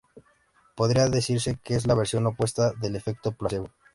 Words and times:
Podría 0.75 1.07
decirse 1.09 1.59
que 1.63 1.75
es 1.75 1.85
la 1.85 1.93
versión 1.93 2.25
opuesta 2.25 2.73
del 2.73 2.95
efecto 2.95 3.33
placebo. 3.33 3.69